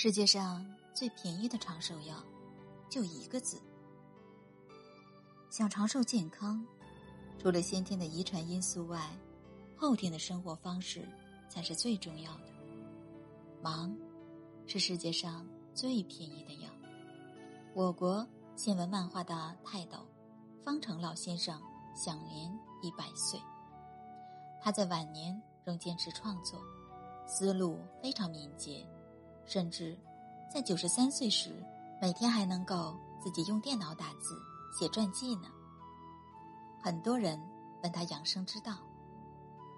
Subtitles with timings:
[0.00, 2.14] 世界上最便宜的长寿药，
[2.88, 3.60] 就一个字。
[5.50, 6.64] 想长寿健康，
[7.36, 9.10] 除了先天的遗传因素外，
[9.76, 11.04] 后天的生活方式
[11.48, 12.44] 才是最重要的。
[13.60, 13.92] 忙，
[14.68, 16.70] 是世界上最便宜的药。
[17.74, 18.24] 我国
[18.54, 19.98] 新闻漫画的泰斗
[20.62, 21.60] 方成老先生
[21.96, 23.40] 享年一百岁，
[24.62, 26.62] 他在晚年仍坚持创作，
[27.26, 28.86] 思路非常敏捷。
[29.48, 29.98] 甚至，
[30.52, 31.64] 在九十三岁时，
[32.02, 34.38] 每天还能够自己用电脑打字
[34.78, 35.48] 写传记呢。
[36.82, 37.40] 很多人
[37.82, 38.76] 问他养生之道，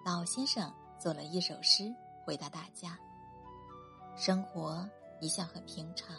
[0.05, 1.95] 老先生做了一首诗
[2.27, 2.99] 回答大家：
[4.17, 4.85] 生活
[5.21, 6.17] 一向很平常，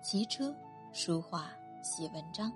[0.00, 0.54] 骑车、
[0.92, 1.50] 书画、
[1.82, 2.52] 写文章，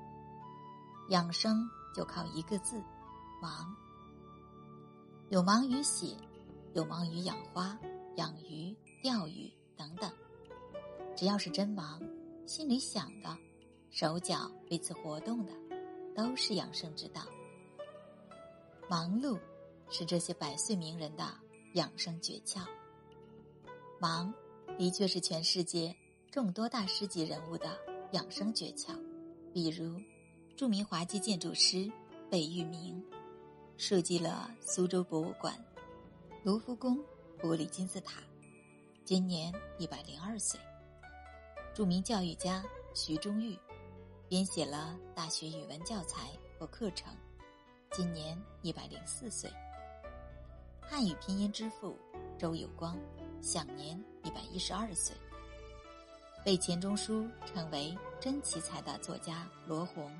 [1.08, 2.80] 养生就靠一个字——
[3.42, 3.74] 忙。
[5.30, 6.16] 有忙于写，
[6.72, 7.76] 有忙于养花、
[8.14, 8.72] 养鱼、
[9.02, 9.52] 钓鱼。
[9.76, 10.10] 等等，
[11.16, 12.00] 只要是真忙，
[12.46, 13.36] 心里想的，
[13.90, 15.52] 手脚为此活动的，
[16.14, 17.22] 都是养生之道。
[18.88, 19.38] 忙碌
[19.88, 21.24] 是这些百岁名人的
[21.74, 22.66] 养生诀窍。
[23.98, 24.32] 忙
[24.78, 25.94] 的确是全世界
[26.30, 27.78] 众多大师级人物的
[28.12, 28.94] 养生诀窍，
[29.52, 30.00] 比如
[30.56, 31.90] 著名滑稽建筑师
[32.28, 33.02] 贝聿铭，
[33.76, 35.54] 设计了苏州博物馆、
[36.42, 36.98] 卢浮宫
[37.40, 38.22] 玻璃金字塔。
[39.12, 40.58] 今年一百零二岁，
[41.74, 43.58] 著名教育家徐中玉
[44.26, 47.14] 编写了大学语文教材和课程。
[47.90, 49.52] 今年一百零四岁，
[50.80, 51.94] 汉语拼音之父
[52.38, 52.98] 周有光
[53.42, 55.14] 享年一百一十二岁。
[56.42, 60.10] 被钱钟书称为真奇才的作家罗红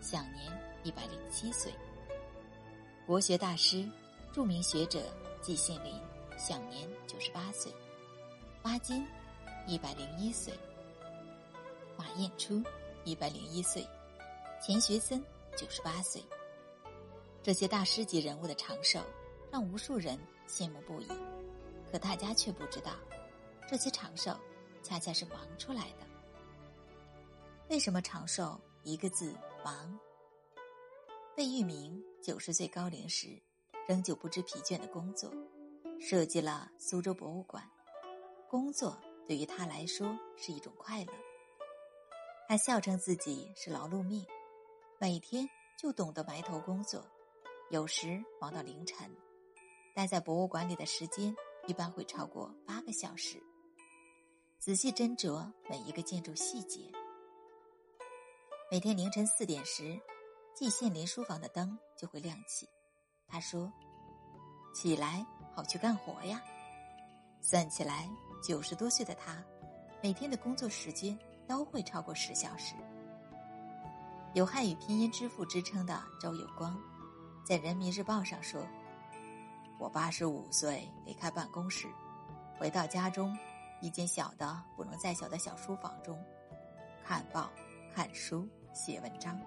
[0.00, 0.50] 享年
[0.84, 1.70] 一百零七岁。
[3.06, 3.86] 国学大师、
[4.32, 5.02] 著名学者
[5.42, 5.92] 季羡林
[6.38, 7.70] 享年九十八岁。
[8.62, 9.06] 巴金，
[9.66, 10.52] 一百零一岁；
[11.96, 12.62] 马彦初，
[13.04, 13.82] 一百零一岁；
[14.60, 15.24] 钱学森，
[15.56, 16.22] 九十八岁。
[17.42, 19.00] 这些大师级人物的长寿，
[19.50, 20.18] 让无数人
[20.48, 21.08] 羡慕不已。
[21.90, 22.92] 可大家却不知道，
[23.66, 24.36] 这些长寿
[24.82, 26.06] 恰恰是忙出来的。
[27.70, 28.60] 为什么长寿？
[28.82, 29.98] 一个字忙。
[31.36, 33.40] 贝聿铭九十岁高龄时，
[33.86, 35.32] 仍旧不知疲倦的工作，
[36.00, 37.62] 设计了苏州博物馆。
[38.48, 41.12] 工作对于他来说是一种快乐，
[42.48, 44.24] 他笑称自己是劳碌命，
[44.98, 47.04] 每天就懂得埋头工作，
[47.68, 49.14] 有时忙到凌晨，
[49.94, 51.36] 待在博物馆里的时间
[51.66, 53.38] 一般会超过八个小时，
[54.58, 56.90] 仔细斟酌每一个建筑细节。
[58.70, 60.00] 每天凌晨四点时，
[60.54, 62.66] 季羡林书房的灯就会亮起，
[63.26, 63.70] 他说
[64.74, 66.42] ：“起来，好去干活呀。”
[67.40, 68.08] 算起来。
[68.40, 69.42] 九十多岁的他，
[70.02, 72.74] 每天的工作时间都会超过十小时。
[74.34, 76.78] 有汉语拼音之父之称的周有光，
[77.44, 78.62] 在《人民日报》上说
[79.78, 81.88] ：“我八十五岁离开办公室，
[82.58, 83.36] 回到家中
[83.80, 86.22] 一间小的不能再小的小书房中，
[87.04, 87.50] 看报、
[87.94, 89.38] 看书、写文章。”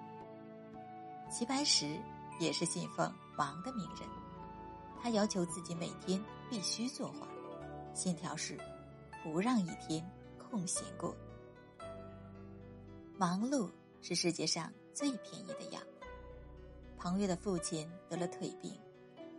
[1.29, 1.97] 齐白石
[2.39, 4.09] 也是信奉忙的名人，
[5.01, 7.27] 他要求自己每天必须作画，
[7.93, 8.59] 信条是。
[9.23, 10.03] 不让一天
[10.37, 11.15] 空闲过。
[13.17, 13.69] 忙碌
[14.01, 15.79] 是世界上最便宜的药。
[16.97, 18.79] 彭越的父亲得了腿病，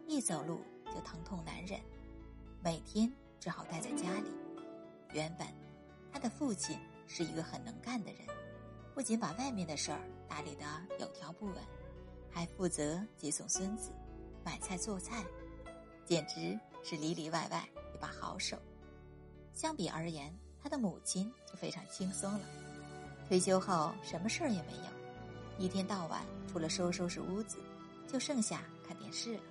[0.07, 1.81] 一走路就疼痛难忍，
[2.61, 4.31] 每天只好待在家里。
[5.13, 5.47] 原本，
[6.13, 8.21] 他的父亲是一个很能干的人，
[8.95, 10.65] 不仅把外面的事儿打理得
[10.99, 11.57] 有条不紊，
[12.31, 13.91] 还负责接送孙子、
[14.45, 15.25] 买菜做菜，
[16.05, 18.57] 简直是里里外外一把好手。
[19.55, 22.41] 相比而言，他的母亲就非常轻松了。
[23.29, 24.85] 退休后什么事儿也没有，
[25.59, 27.59] 一天到晚除了收收拾屋子，
[28.09, 29.43] 就剩下看电视了。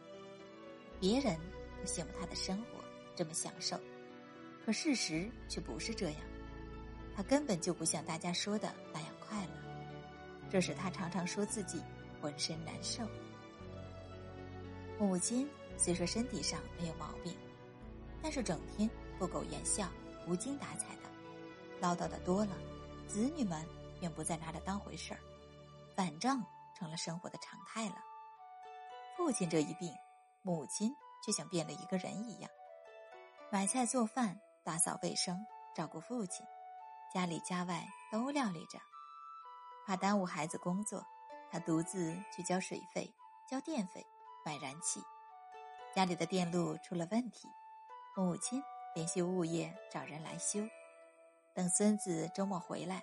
[1.00, 1.38] 别人
[1.78, 2.84] 都羡慕他的生活
[3.16, 3.80] 这么享受，
[4.66, 6.22] 可事实却不是这样。
[7.16, 9.52] 他根本就不像大家说的那样快乐，
[10.50, 11.80] 这使他常常说自己
[12.20, 13.04] 浑身难受。
[15.00, 15.48] 母亲
[15.78, 17.36] 虽说身体上没有毛病，
[18.20, 18.90] 但是整天。
[19.20, 19.88] 不苟言笑、
[20.32, 21.10] 无精打采的，
[21.82, 22.56] 唠叨的多了，
[23.06, 23.68] 子女们
[24.00, 25.20] 便不再拿它当回事儿，
[25.94, 26.42] 反正
[26.74, 27.96] 成了生活的常态了。
[29.18, 29.94] 父亲这一病，
[30.42, 32.50] 母亲却像变了一个人一样，
[33.52, 35.46] 买菜做饭、打扫卫生、
[35.76, 36.46] 照顾父亲，
[37.14, 38.80] 家里家外都料理着。
[39.86, 41.06] 怕耽误孩子工作，
[41.52, 43.14] 他独自去交水费、
[43.50, 44.08] 交电费、
[44.46, 45.04] 买燃气。
[45.94, 47.50] 家里的电路出了问题，
[48.16, 48.64] 母亲。
[48.94, 50.60] 联系物业找人来修，
[51.54, 53.02] 等孙子周末回来，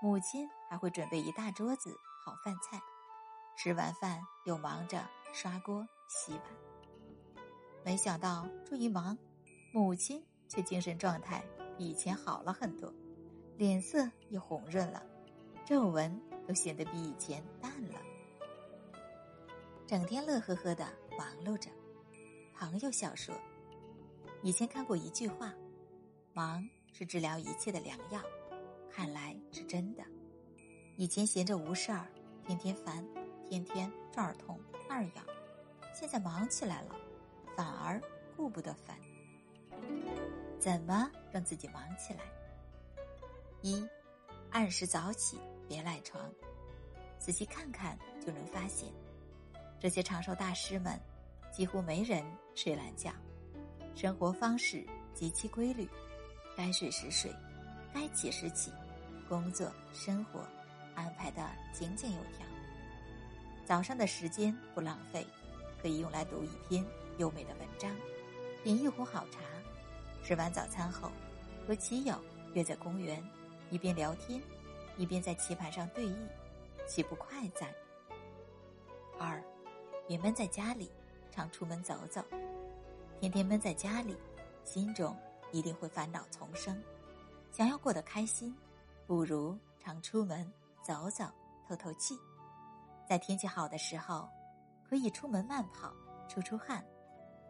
[0.00, 1.92] 母亲还会准备一大桌子
[2.24, 2.80] 好饭菜。
[3.56, 6.42] 吃完饭又忙着刷锅洗碗。
[7.84, 9.18] 没想到这一忙，
[9.72, 11.44] 母亲却精神状态
[11.76, 12.94] 比以前好了很多，
[13.56, 15.02] 脸色也红润了，
[15.66, 17.98] 皱纹都显得比以前淡了。
[19.84, 20.86] 整天乐呵呵的
[21.18, 21.68] 忙碌着。
[22.54, 23.34] 朋友笑说
[24.42, 25.52] ：“以前看过一句话，
[26.32, 28.20] 忙是治疗一切的良药，
[28.90, 30.02] 看来是真的。
[30.96, 32.06] 以前闲着无事儿，
[32.46, 33.04] 天天烦，
[33.48, 34.58] 天天这儿痛
[34.88, 35.24] 那儿痒，
[35.92, 36.94] 现在忙起来了，
[37.56, 38.00] 反而
[38.36, 38.96] 顾不得烦。
[40.58, 42.20] 怎么让自己忙起来？
[43.62, 43.86] 一，
[44.50, 45.38] 按时早起，
[45.68, 46.32] 别赖床。
[47.18, 48.88] 仔细看看就能发现。”
[49.80, 51.00] 这些长寿大师们，
[51.52, 52.24] 几乎没人
[52.54, 53.12] 睡懒觉，
[54.00, 55.88] 生活方式极其规律，
[56.56, 57.34] 该睡时睡，
[57.92, 58.70] 该起时起，
[59.28, 60.46] 工作生活
[60.94, 62.46] 安排的井井有条。
[63.66, 65.26] 早上的时间不浪费，
[65.82, 66.84] 可以用来读一篇
[67.16, 67.90] 优美的文章，
[68.62, 69.40] 品一壶好茶。
[70.22, 71.10] 吃完早餐后，
[71.66, 72.16] 和棋友
[72.54, 73.20] 约在公园，
[73.68, 74.40] 一边聊天，
[74.96, 76.14] 一边在棋盘上对弈，
[76.86, 77.74] 岂不快哉？
[79.18, 79.42] 二。
[80.06, 80.88] 别闷在家里，
[81.32, 82.24] 常出门走走。
[83.20, 84.16] 天天闷在家里，
[84.64, 85.16] 心中
[85.50, 86.80] 一定会烦恼丛生。
[87.50, 88.56] 想要过得开心，
[89.08, 90.48] 不如常出门
[90.84, 91.24] 走走，
[91.66, 92.16] 透透气。
[93.08, 94.28] 在天气好的时候，
[94.88, 95.92] 可以出门慢跑，
[96.28, 96.84] 出出汗，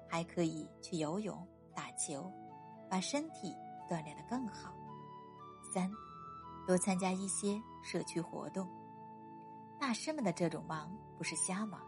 [0.09, 2.33] 还可以去游泳、打球，
[2.89, 3.55] 把身体
[3.87, 4.73] 锻炼得更好。
[5.75, 5.93] 三，
[6.67, 8.67] 多参加一些社区活动。
[9.79, 11.79] 大师们的这种忙，不是瞎忙。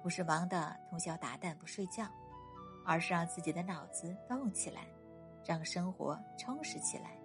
[0.00, 2.06] 不是忙的通宵达旦不睡觉，
[2.90, 4.84] 而是让自己的脑子动起来，
[5.46, 7.16] 让生活充实起来，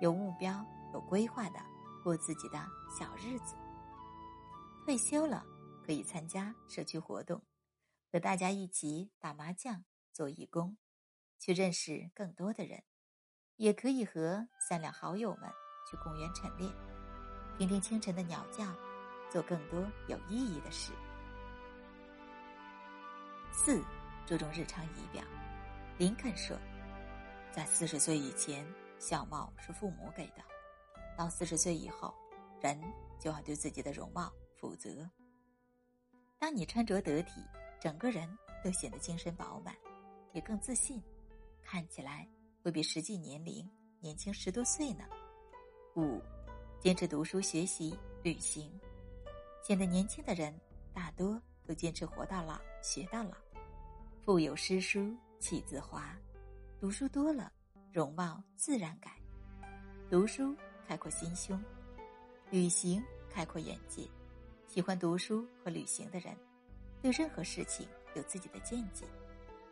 [0.00, 1.60] 有目标、有规划的
[2.02, 2.58] 过自己的
[2.98, 3.54] 小日子。
[4.84, 5.44] 退休了
[5.84, 7.40] 可以参加社区活动，
[8.12, 10.76] 和大家一起打麻将、做义工，
[11.38, 12.80] 去认识更多的人；
[13.54, 15.48] 也可以和三两好友们
[15.88, 16.68] 去公园晨练，
[17.56, 18.64] 听听清晨的鸟叫，
[19.30, 20.92] 做更多有意义的事。
[23.52, 23.80] 四，
[24.26, 25.22] 注重日常仪表。
[25.98, 26.58] 林肯说，
[27.52, 28.66] 在四十岁以前，
[28.98, 30.42] 相貌是父母给的；
[31.16, 32.12] 到四十岁以后，
[32.60, 32.78] 人
[33.20, 35.08] 就要对自己的容貌负责。
[36.38, 37.40] 当你穿着得体，
[37.80, 38.28] 整个人
[38.64, 39.74] 都显得精神饱满，
[40.32, 41.00] 也更自信，
[41.62, 42.28] 看起来
[42.62, 43.66] 会比实际年龄
[44.00, 45.04] 年轻十多岁呢。
[45.94, 46.20] 五，
[46.80, 48.70] 坚持读书、学习、旅行。
[49.62, 50.54] 显得年轻的人，
[50.92, 53.45] 大多都坚持活到老，学到老。
[54.26, 56.12] 腹有诗书气自华，
[56.80, 57.52] 读书多了，
[57.92, 59.12] 容貌自然改。
[60.10, 60.52] 读书
[60.84, 61.62] 开阔心胸，
[62.50, 63.00] 旅行
[63.30, 64.02] 开阔眼界。
[64.66, 66.36] 喜欢读书和旅行的人，
[67.00, 67.86] 对任何事情
[68.16, 69.06] 有自己的见解，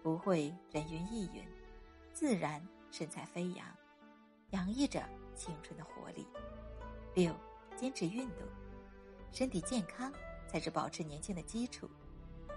[0.05, 1.45] 不会人云亦云，
[2.12, 3.67] 自然神采飞扬，
[4.50, 5.03] 洋溢着
[5.35, 6.25] 青春的活力。
[7.12, 7.35] 六，
[7.75, 8.47] 坚持运动，
[9.33, 10.12] 身体健康
[10.47, 11.91] 才是保持年轻的基础。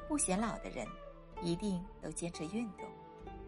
[0.07, 0.87] 不显老的人。
[1.41, 2.85] 一定都坚持运动，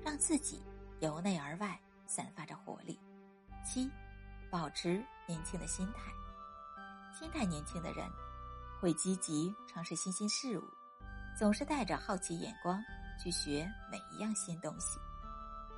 [0.03, 0.62] 让自己
[1.00, 2.99] 由内而外散发着活力。
[3.66, 3.90] 七，
[4.49, 6.11] 保持年轻的心态。
[7.11, 8.07] 心态年轻的人，
[8.80, 10.64] 会积极尝试新鲜事物，
[11.37, 12.81] 总是带着好奇眼光
[13.21, 14.99] 去学每一样新东西。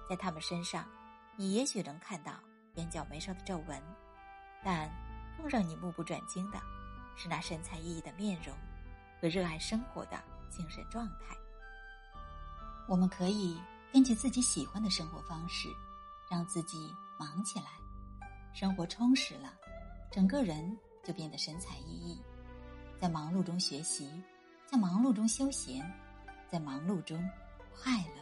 [0.08, 0.88] 在他们身上，
[1.36, 2.34] 你也许能看到
[2.76, 3.82] 眼角眉梢的皱纹，
[4.64, 4.92] 但
[5.38, 6.62] 更让你目不转睛的，
[7.16, 8.56] 是那神采奕奕的面容
[9.22, 11.36] 和热爱生活的精神状态。
[12.88, 13.60] 我们可以
[13.92, 15.70] 根据自己喜欢的生活方式，
[16.30, 17.66] 让自己忙起来，
[18.54, 19.54] 生活充实了，
[20.12, 22.18] 整个人就变得神采奕奕。
[23.00, 24.12] 在忙碌中学习，
[24.66, 25.84] 在忙碌中休闲，
[26.50, 27.18] 在忙碌中
[27.74, 28.21] 快乐。